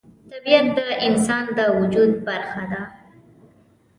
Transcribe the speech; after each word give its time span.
طبیعت 0.31 0.65
د 0.77 0.79
انسان 1.07 1.45
د 1.57 1.59
وجود 1.77 2.11
برخه 2.27 2.63
ده. 2.71 2.81